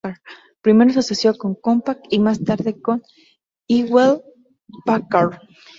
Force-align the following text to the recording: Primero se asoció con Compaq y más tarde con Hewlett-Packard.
Primero 0.63 0.89
se 0.89 0.97
asoció 0.97 1.37
con 1.37 1.53
Compaq 1.53 1.99
y 2.09 2.17
más 2.17 2.43
tarde 2.43 2.81
con 2.81 3.03
Hewlett-Packard. 3.67 5.35